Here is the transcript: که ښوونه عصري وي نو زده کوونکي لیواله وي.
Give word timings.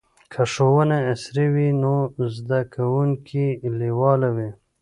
که 0.31 0.41
ښوونه 0.53 0.97
عصري 1.11 1.45
وي 1.53 1.69
نو 1.81 1.93
زده 2.37 2.59
کوونکي 2.73 3.47
لیواله 3.79 4.29
وي. 4.35 4.49